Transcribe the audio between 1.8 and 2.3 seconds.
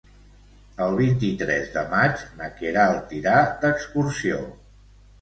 maig